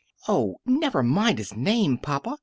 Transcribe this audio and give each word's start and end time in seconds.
"Oh, 0.27 0.55
never 0.65 1.03
mind 1.03 1.37
his 1.37 1.55
name, 1.55 1.99
papa!" 1.99 2.39